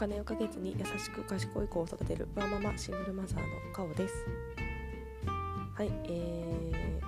[0.00, 3.44] 金をかけずに優しく賢い子を育てるワーママシングルマザーの
[3.74, 4.14] カオです。
[5.74, 7.00] はいえー、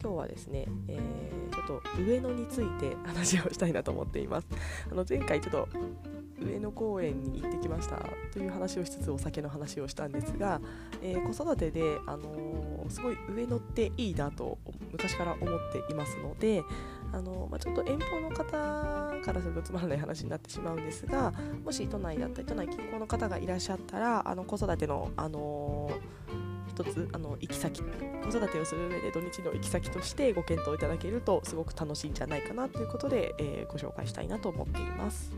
[0.00, 4.46] 今日はですね、えー、ちょっと上野について話をしたいなと思っています。
[4.88, 5.68] あの前回ちょっと
[6.40, 10.60] 上野公園に行ってきましたという話をしつつお酒の話をしたんですが、
[11.02, 14.58] えー、子育てで、あのー、すごい上野っていいなと
[14.92, 16.64] 昔から思っていますので、
[17.12, 18.46] あの、まあ、ちょっと遠方の方
[19.22, 21.32] からするとつまらない話になってしまうんですが
[21.64, 25.90] もし都内だったり都内近郊の方がいらっしゃったらあの子育ての、あの
[26.68, 27.88] 一つあの行き先子
[28.28, 35.32] 育てをする上で土日の行き先としてご検討いただけるとすごく楽しいんじゃないかなということで、えご紹介したいなと思っています。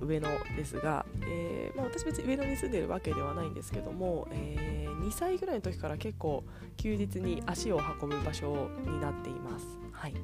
[0.00, 6.44] 上野ですが、えー、まあ、私別に上野に住んでるわけではないんですけども、えー、2歳ぐらいの時から結構
[6.76, 9.66] 休日に足を運ぶ場所になっています。
[9.92, 10.14] はい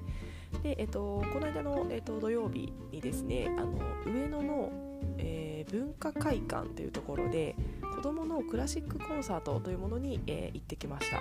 [0.62, 4.72] でえっと、この間の、えっと、土曜日にですねあの上野の、
[5.18, 7.54] えー、文化会館というところで
[7.94, 11.18] 子どものクラシックコンサートというものに、えー、行ってきました。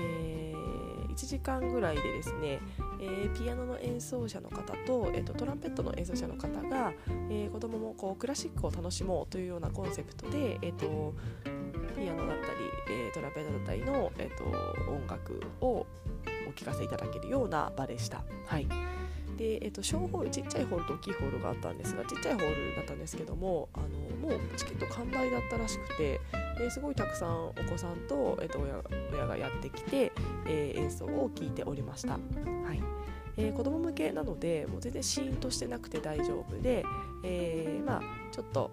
[0.00, 2.60] えー、1時間ぐらいでですね、
[3.00, 6.92] えー、ピアノの演奏者の方と,、えーと、トランペットの演奏者の方が、
[7.30, 11.14] えー、子どももこうクラシックを楽しもうというようなコンセプトで、えーと、
[11.96, 12.50] ピアノだったり、
[12.90, 14.44] えー、トランペットだったりの、えーと、
[14.90, 15.86] 音楽を
[16.48, 18.22] お聴かせいただけるような場でした。
[18.46, 18.66] はい
[19.36, 23.86] でえーと、小ホールちっちゃいホールと大きいホールがあったんですがちっちゃいホールだったんですけどもあの
[24.20, 26.20] もうチケット完売だったらしくて、
[26.60, 30.12] えー、すごいたくさんお子さんと,、えー、と親親がやってきて、
[30.46, 32.12] えー、演奏を聴いておりました。
[32.12, 32.20] はい
[33.36, 36.84] えー、子供向けなのでもう全然シーンとしてなくて大丈夫で、
[37.24, 38.70] えー、まあちょっと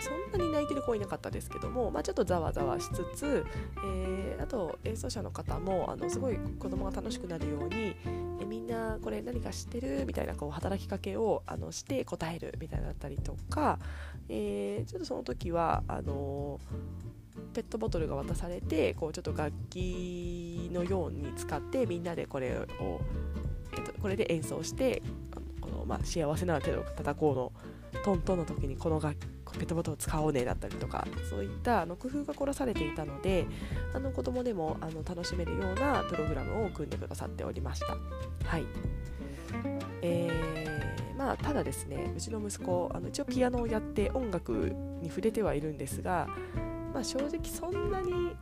[0.00, 3.44] そんなに泣いてる子いなかったですけども、まあ、ちょっとざわざわしつつ、
[3.84, 7.96] えー、あと演奏者の方もあのすごい子供が楽しくなるように、
[8.40, 13.78] えみんなこれ何か知ってるみたいなこう働きかけをあのして答えるみたいだったりとか、
[14.28, 16.60] えー、ちょっとその時はあの
[17.52, 23.00] ペットボトルが渡されてこうちょっと楽器のように使ってみんなでこれを、
[23.76, 25.02] えっと、これで演奏して
[25.60, 33.46] この、まあ、幸せな手を叩こうのトントンの時にこの楽器ペットボトル使おうねだったりとかそういったあの工夫が凝らされていたので
[33.94, 37.96] あの子供でもあの楽しめるようなプログラムを組んでくださっておりました。
[38.46, 38.64] はい
[40.02, 46.26] えーまあ、ただですねうちの息子あの一応ピアノをやって音楽に触れてはいるんですが
[46.92, 48.36] まあ、正直そんなに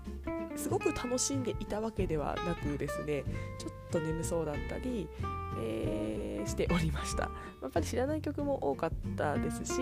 [0.58, 3.24] すごく楽しんでいたわけではなくですね
[3.58, 5.08] ちょっと眠そうだったり、
[5.60, 7.30] えー、しておりました。
[7.62, 9.72] やっぱり知らない曲も多かったですし、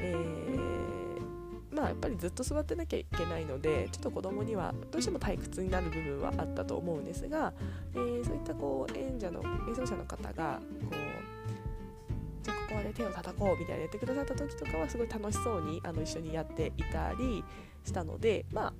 [0.00, 7.52] えー、まあやっぱりずっと座ってなきゃいけないのでちょっと子供にはどうしても退屈になる部分はあったと思うんですが、
[7.94, 10.60] えー、そういったこう演者の演奏者の方が
[10.90, 17.44] こうじゃここで手を叩こうみたいなやってくださった時とかはすごい楽しそうにあの一緒にやっていたり
[17.84, 18.72] したのでまあ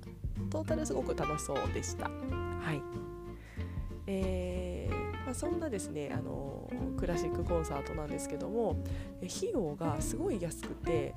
[0.49, 2.05] トータルすごく楽しそうでした。
[2.05, 2.81] はい
[4.07, 8.77] えーまあ、そんなですねあのクラシックコンサートなんですけども
[9.21, 11.13] 費用がすごい安くて、え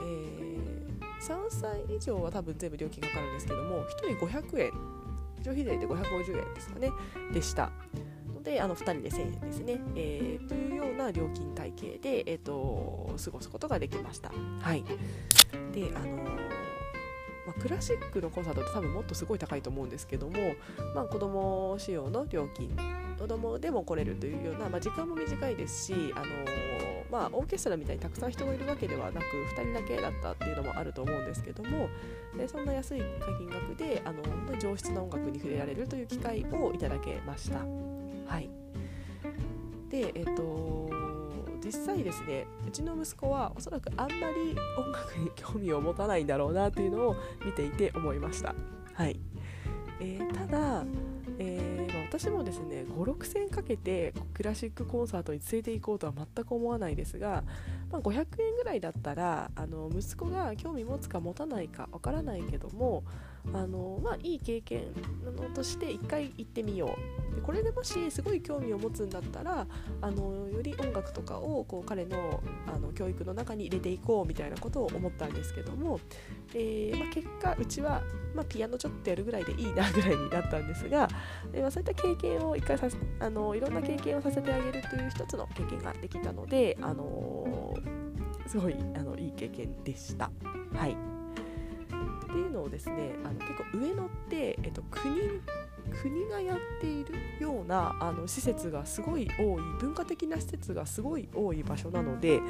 [0.00, 4.72] ー、3歳以上は多分全部料金かかるんですけども1人500円
[5.42, 6.90] 消費税で550円ですかね
[7.32, 7.70] でした。
[8.40, 14.32] のであの2人で1000円ですね、えー、というような料金体系で、えーと、過ごすことができました。
[14.60, 14.82] はい、
[15.72, 16.24] であの、
[17.60, 20.32] クラシックのコンサートって多分もっとすごい高いと思うんですけども、
[20.94, 22.74] まあ、子供仕様の料金
[23.18, 26.26] 子供でも来れるというような、まあ、時間も短いですし、あの
[27.10, 29.26] まあ、オーケストラみたいにたくさん人がいるわけではなく
[29.58, 31.88] 2人だけだったっていうのもあると思うんですけども
[32.36, 33.02] でそんな安い
[33.38, 37.58] 金額であの上質な音楽に触れられるという機会をいただけました。
[37.58, 38.48] はい
[39.90, 40.89] でえっ、と
[41.70, 48.56] 実際ですねうちの息子はおそらくあんまり音楽に興味を持たないんだろうなというのを見ていて思いました。
[48.92, 49.20] はい、
[50.00, 50.84] えー、ただ、
[51.38, 57.44] えーまあ、私もですね56千かけてクラシックコンサートに連れて行こうとは全く思わないですが、
[57.92, 63.04] まあ、500円ぐらいだったらあの息子が興味持つか持たないかわからないけども
[63.52, 64.84] あの、まあ、いい経験
[65.54, 66.96] として一回行ってみよ
[67.32, 69.66] うでこれでもしすごい興味を持つんだったら
[70.00, 76.00] あのより音楽とかをこう彼のあの教育の中に入れていこうみたいなことを思ったんですけども、
[76.54, 78.02] えー、まあ、結果うちは、
[78.34, 81.08] まあ、ピアノちょっとやるぐらいでいいなぐらいになったんですが、
[81.52, 82.88] えまあ、そういった経験を一回さ
[83.20, 87.74] あのいろんな経験をさせてあげるという一つの経験ができたので、あの
[88.46, 90.30] すごいあのいい経験でした。
[90.74, 91.09] はい
[92.30, 95.14] っていうのをですねあの結構上野って、えっと、国
[96.02, 102.40] 国がやっているようなあの施設がすごい多い文化的な施設がすごい多い場所なので、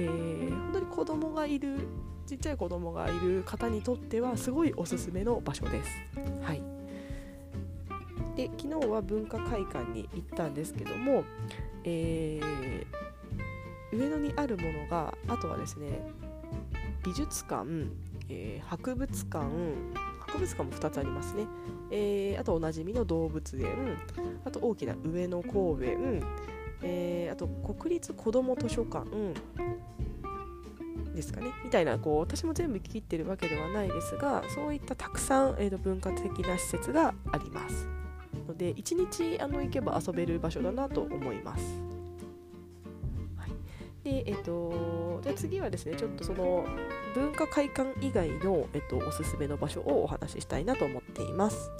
[0.00, 1.86] えー、本当に子供がいる
[2.26, 5.90] ちっちゃい子供がいる方にとってはすごいおすすめの場所です。
[6.42, 6.62] はい、
[8.36, 11.24] で昨日は文化会館に行ったんですけども、
[11.84, 16.00] えー、上野にあるものがあとはですね
[17.04, 17.88] 美術館、
[18.28, 19.46] えー、博物館
[20.20, 21.46] 博物館も2つありますね、
[21.90, 23.98] えー、あとおなじみの動物園
[24.44, 26.22] あと大きな上野公園、
[26.82, 29.06] えー、あと国立子ども図書館
[31.14, 31.52] ですかね。
[31.62, 37.86] みたいなこう私も全部切ってるわけではないですがそういったたくさん、えーと、文化的な施設があります。
[38.48, 41.64] ので1日あの行けば遊べる場所だなと思います。
[44.12, 46.66] でえっ、ー、とで次はですねちょっとその
[47.14, 51.70] 文化会館以外の、えっと、おすすめの場所をお話ししたいなと思っています。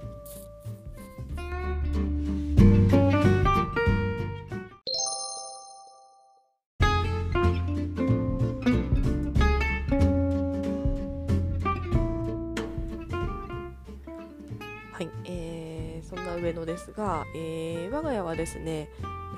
[14.93, 18.89] はい、えー、そんな上野ですが、えー、我が家はですね、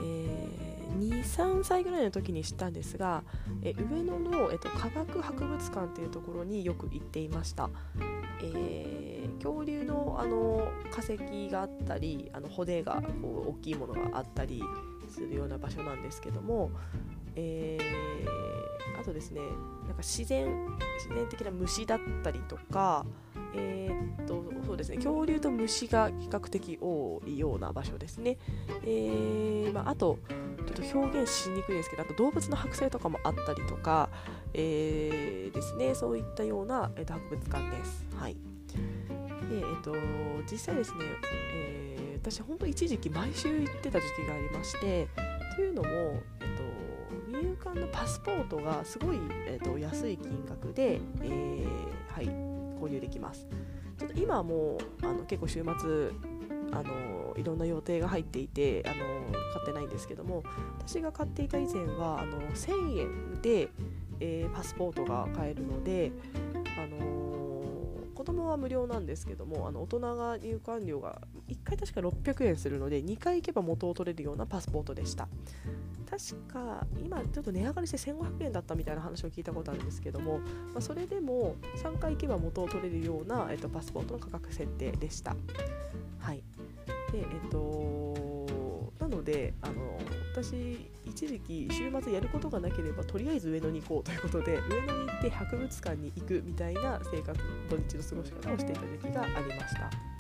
[0.03, 0.64] えー
[0.99, 3.23] 23歳ぐらいの時に知ったんですが、
[3.63, 7.71] え上野の、えっと、科学博物館っていうところによく行っていました、
[8.43, 14.63] えー、恐竜のあの化石があったりあの骨がこう大きいものがあったり
[15.09, 16.71] するような場所なんですけども、
[17.37, 19.51] えー、あとですねなん
[19.91, 20.47] か自然
[20.99, 23.05] 自然的な虫だったりとか
[23.57, 24.97] えー、っとそうですね。
[24.97, 28.39] 恐竜と虫が比較的多いような場所ですね、
[28.85, 30.19] えーまあ、あと
[30.67, 34.09] ちょっと表現しにくいですけどあと動物の剥製とかもあったりとか、
[34.53, 35.95] えー、ですね。
[35.95, 38.07] そういったような、えー、と博物館です。
[38.17, 38.35] はい。
[38.35, 38.41] で
[39.59, 39.95] えーと、
[40.51, 41.05] 実際ですね、
[41.55, 45.07] えー、私本当一時期毎週行ってた時期がありまして
[45.55, 51.67] というのも、えーと、入館のパスポートがすごい、えーと、安い金額で、えー、
[52.09, 52.54] はい。
[52.75, 53.47] 購入できます。
[53.99, 56.11] ちょっと今はもうあの結構週末
[56.73, 58.95] あのいろんな予定が入っていてあの
[59.53, 60.43] 買ってないんですけども
[60.79, 63.69] 私が買っていた以前はあの1000円で、
[64.21, 66.13] えー、パスポートが買えるので、
[66.77, 75.29] あのー、子供は無料なんですけどもあの大人が入館料が1回確か600円するので2回行けば元を取れるようなパスポートでした
[76.15, 85.35] 確か今ちょっと値上がりして1500円だったみたいな話を聞いたことあるんですけども、まあ、それでも3回行けば元を取れるような、えっと、パスポートの価格設定でした
[86.21, 86.43] はい
[87.11, 89.99] でえっとなのであの
[90.33, 100.14] 私一時期週末やることがなければとりあえず上野に行こうということで上野に行って博物館に行くみたいな生活土日の過ごし方をしていた時期がありました。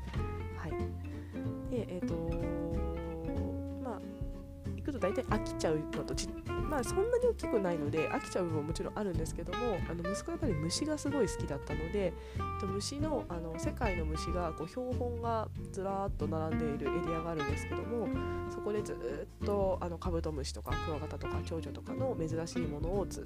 [5.04, 12.14] 大体飽きちゃうのとちまあそんなに大きくないので飽きちゃう部分ももちろんあるんですけどもあの息子はやっぱり虫がすごい好きだったので
[12.66, 18.08] 虫のあの世界の虫がこう標本がずらーっと並んでいるエリアがあるんですけども
[18.50, 18.94] そこでず
[19.42, 23.25] っとあのカブトムシとかクワガタとか蝶々とかの珍しいものをずっ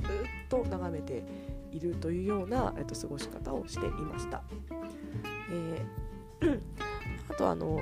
[0.49, 1.23] と眺めて
[1.71, 4.43] いるというような、えっと、過ごし方をしていました。
[5.53, 6.09] えー
[7.31, 7.79] あとあの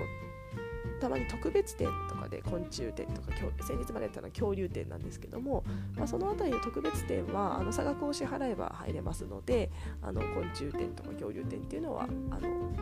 [1.00, 3.28] たまに特別展とかで昆虫展とか
[3.62, 5.64] 先日までやったのは恐竜展なんですけども、
[5.96, 9.70] まあ、その辺りの特別展はあの差額を支払えば入れますので
[10.02, 12.72] あの昆虫展とか恐竜展っていうのはあの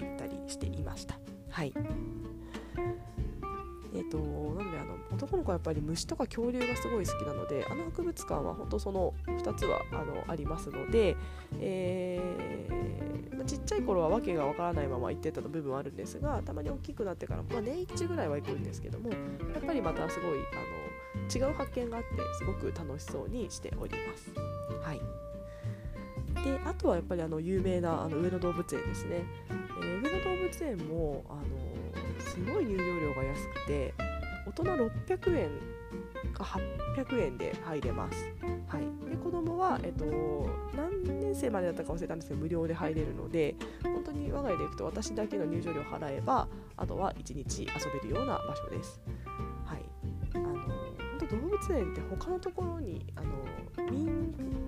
[0.00, 1.18] 行ったりしていました。
[1.50, 1.72] はい
[3.94, 4.64] えーと、な
[5.18, 11.16] 男の子はやっぱり虫とか恐竜がすごい好きなのであの博物館は本当その2つはあのありますので、
[11.60, 19.16] えー、まあ、ちっちゃい頃は訳がわからないまま行ってた部分はあるんですがたまに大きくなってから、まあ、年一ぐらいは行くんですけどもや
[19.58, 22.08] っぱりまたすごいあの違う発見があって
[22.38, 24.32] すごく楽しそうにしております。
[24.82, 25.00] はい
[26.44, 33.94] であとはやっぱりあの有名なあの上野動物園ですね、えー、上野動物園もあのすごい入場料が安くて
[34.48, 35.50] 大人600円
[36.32, 36.44] か
[36.96, 38.32] 800円で入れます。
[38.66, 40.04] はい、で子供は、えっと、
[40.74, 49.00] 何年生までだったか忘れたんですけど無料で入れるので本当に我が家で行くと私だけの入場料払えばあとは1日遊べるような場所です。
[49.64, 49.84] はい、
[50.34, 50.58] あの本
[51.18, 54.34] 当動物園って他のところにあの民,、
[54.66, 54.67] え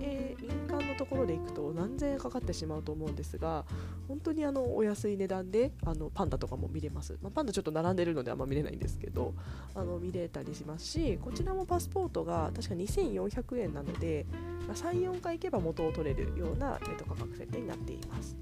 [1.01, 3.65] ところで行くと何千円かかってしまうと思うんですが
[4.07, 9.33] 本当にあのお安い値段であのパンダとかも見れます、まあ、パンダちょっと並んでるのであんま見れないんですけど
[9.73, 14.27] あの見れたりしますしこちらもパスポートが確か2400円なので、
[14.67, 18.37] まあ、34回行けば元を取れるような、えー、と価格設定になっています。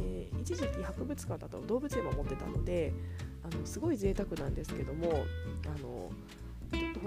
[0.00, 2.92] えー、一時期博物館だと動物園も持ってたので
[3.42, 5.24] あのすごい贅沢なんですけども
[5.66, 6.10] あの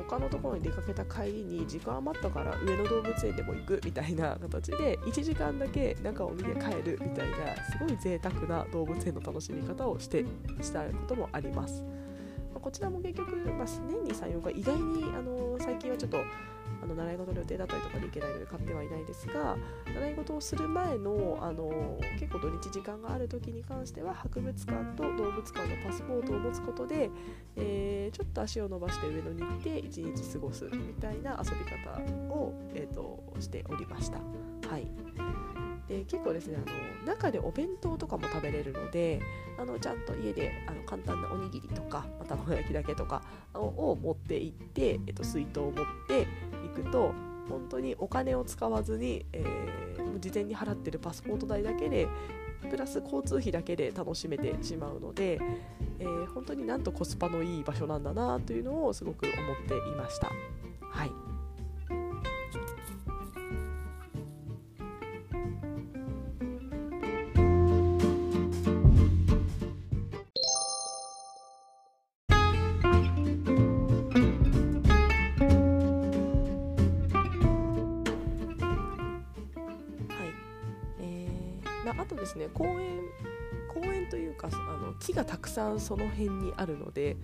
[0.10, 10.26] 他のところに出かけた帰りに時間余ったから上野動物園でも行くみたいな形で1時間だけ中を見て帰るみたいなすごい贅沢な動物園の楽しみ方をして
[10.62, 11.84] したこともあります。
[12.54, 16.18] まこちらも結局、まあ、年に3、4回意外にあの最近はちょっと
[16.82, 19.58] あの習い事の予定だったりとかで行けないので買ってはいないですが
[19.94, 27.10] 習い事をする前のあの結構土日時間がある時に関しては博物館と動物館のパスポートを持つことで、
[27.56, 32.00] えー、ちょっと足を伸ばして上野に行って一日過ごすみたいな遊び方
[32.34, 34.18] を、えーと、しておりました。
[34.70, 35.53] はい
[35.88, 39.22] で結構ですねあの中でお弁当とかも食べれるので
[39.58, 43.22] あのちゃんと家であの簡単なおにぎりとか、まあ、卵焼きだけとか
[43.54, 45.74] を持って行って、えっと、水筒を持っ
[46.08, 46.28] て
[46.76, 47.14] 行くと
[47.50, 52.08] 本当にお金を使わずに、えー、事前に払ってるパスポート代だけで
[52.70, 55.40] プラス交通費だけで楽しめてしまうので、
[56.00, 59.36] えー、本当になんとコスパのいい場所なんだなというのをすごく思っ
[59.68, 60.32] ていました。
[60.80, 61.23] はい
[82.24, 82.48] ですね。
[82.54, 83.02] 公園
[83.68, 87.18] 公園というかあの木がたくさんその辺にあるので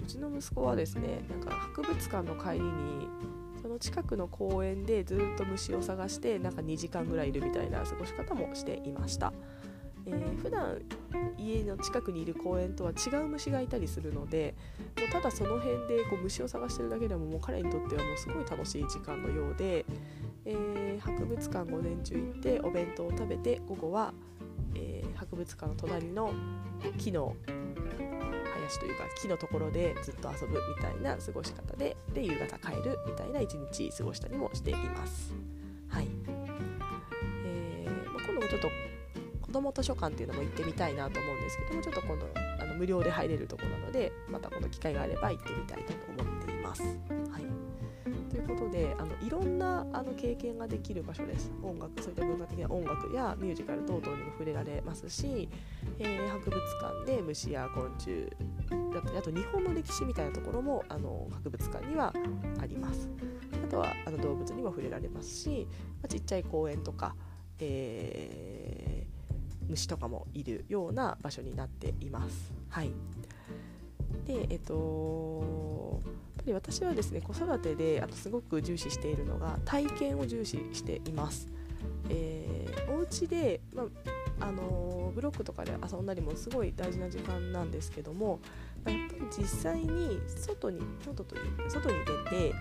[0.00, 3.08] うちの息子はですねなんか博物館の帰りに
[3.62, 9.32] その近くの公園でずっと虫を探してなんか2時間ぐらいいるみたいな過ごし方もしていました、
[10.06, 10.82] えー、普段
[11.38, 14.54] 家の近くにいる公園とは違う虫がいたりするので
[14.98, 19.86] もうただその辺でこう虫を探してるだけでももう彼にとってはもうすごい楽しい時間のようで
[20.46, 24.12] えー、博物館午前中行ってお弁当を食べて午後は、
[25.16, 26.32] 博物館の隣の
[26.98, 27.36] 木の
[28.54, 35.34] 林というか木のところでずっと遊ぶみたいな過ごし方でで夕方帰るみたいな一日過ごしたりもしています。
[35.88, 36.08] はい
[37.46, 38.68] えーまあ、今度もちょっと
[39.42, 42.26] 子ども図書館っていうのも行ってみたいなと思うんですけどもちょっと今度
[42.74, 46.82] の無料で入れるとこなのでまたこの機会があれば行ってみたいと思っています。
[46.82, 47.44] はい。
[48.30, 51.52] ということであのいろんなあの経験ができる場所です。
[51.62, 55.48] 音楽そういった文化的な音楽やミュージカル等々にも触れられますし、
[55.98, 58.28] えー、博物館で虫や昆虫
[58.92, 62.12] だったりあと日本の歴史みたいなところもあの博物館には
[62.60, 63.08] あります。
[63.64, 65.66] あとはあの動物にも触れられますし、
[66.02, 67.14] まあ、ちっちゃい公園とか、
[67.60, 72.63] えー、虫とかもいるような場所になっています。
[72.74, 72.90] はい
[74.26, 81.46] でえっとやっぱり私はですね子育てであとすごく重視しているのが体験を重視しています。
[82.10, 83.84] えー、お家で、ま
[84.40, 88.40] あのブロックとかで遊んだりもすごい大事な時間なんですけども、
[88.84, 92.54] まあ、やっぱり実際に外に外という外に出て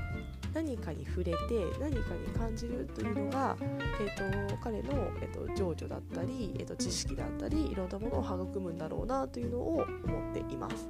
[0.53, 1.37] 何かに触れて
[1.79, 10.87] 何かに感じるというのが、えーと、彼の、えーと、情緒だったり、えーと知識だったりいろんなものを育むんだろうなというのを思っています。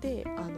[0.00, 0.48] であの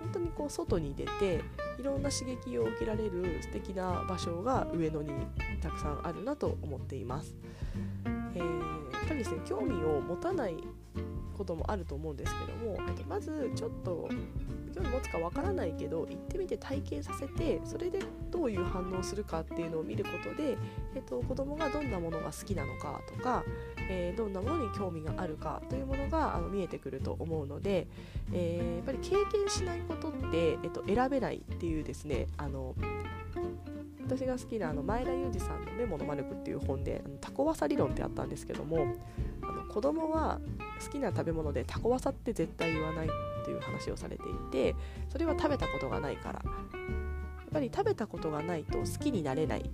[0.00, 1.42] 本当にこう外に出て
[1.78, 5.12] いろんな刺激を受けられる素敵な場所が上野に
[5.60, 7.36] たくさんあるなと思っています。
[8.34, 10.56] えー、やっぱりですね興味を持たない
[11.36, 14.08] こともあると思うんですけども、えっと、まずちょっと
[14.80, 20.56] 興味持つかわからないけど行ってみて体験させてそれでどういう反応をするかっていうのを見ることで、
[20.94, 23.44] えっと、子供がどんなものが好きなのかとか、
[23.90, 27.86] えー、どんなものに興味があるかというものがあの見えてくると思うので、
[28.32, 32.74] えー、やっぱり経験しないことって、えっと、選べないっていうですねあの
[34.06, 38.96] 私が好きなあの前田裕二さんの「メモのマルク」っていう本で「タコワサ理論」ってあったんですけども
[39.42, 40.40] あの子供は
[40.84, 43.08] 好きな食べ物でタコワサって絶対言わないっ
[43.44, 44.76] ていう話をされていて
[45.08, 46.42] それは食べたことがないから。
[46.44, 49.68] やっぱり食べたことがないと好きになれない、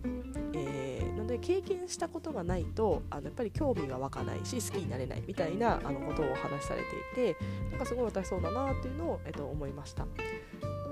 [0.54, 5.22] えー、なので経験したことがないとあのやっぱり興味が湧かないし好きになれない。
[5.26, 6.80] みたいなあのことをお話しされ
[7.14, 10.06] ていてなんかすごい私そうだなっていうのを、えっと、思いました。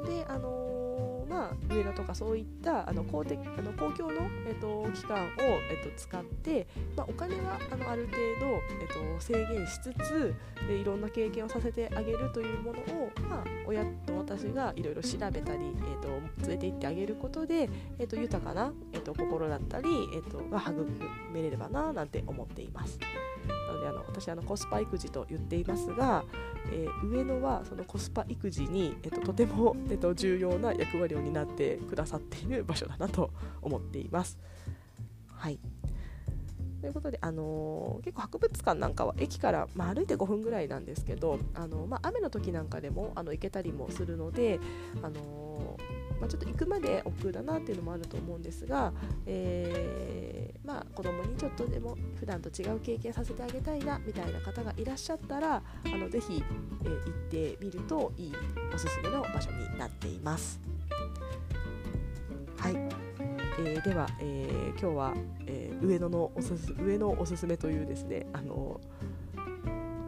[0.07, 0.74] であのー
[1.35, 5.29] まあ、上野とかそういったあの公的あの公共の、えっと、機関を、
[5.69, 10.35] えっと、使って、まあ、お金はあのある程度、えっと、制限しつつ
[10.69, 16.09] でいろんな経験をさせてあげるというものを、まあ、親と私がいろいろ調べたり、えっと、
[16.43, 20.87] 連れて行ってあげることで、えっと、豊かな、えっと、心だったり、えっと、が育
[21.33, 22.97] めれればななんて思っています。
[23.67, 26.25] なのであの私あのコスパ育児と言っていますが、
[26.73, 33.31] えー、上野はそのコスパ育児に、えっと、とても、えっと、重要な役割を担ってくださっている場所だなと
[33.63, 34.39] 思っています。
[35.29, 35.59] はい
[36.81, 44.61] ということで、あのー、結構博物館なんかは駅から、まあ、歩いて5分ぐらいなんですけど、あのー、まあ、雨の時なんかでもあの行けたりもするので、
[45.03, 48.95] あのーまあ、ちょっと行くまで億劫だなっていうのもあると思うんですが、
[49.27, 56.43] えー、まあ、子供にちょっとでも普段と違う経験させてあげたいなみたいな方がいらっしゃったらあのぜひ、
[56.85, 58.33] えー、行ってみるといい
[58.75, 60.59] おすすめの場所になっています。
[62.57, 62.75] はい、
[63.59, 65.15] えー、では、えー、今日は、
[65.47, 68.81] えー、上野のおすす上野おすすめというですねあの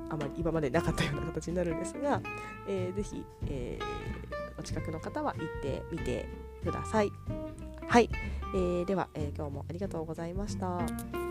[0.09, 2.23] あまり今までなかったような形になるんですが、
[2.67, 4.16] えー、ぜひ、えー
[4.67, 6.29] 近くの方は行ってみて
[6.65, 7.13] ください。
[7.89, 8.11] はい、
[8.55, 11.26] えー、では、えー、今日もありがとうございました。